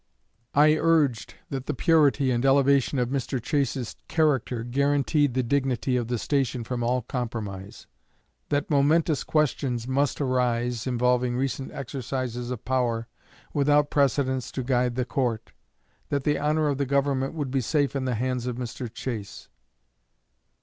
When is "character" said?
4.07-4.63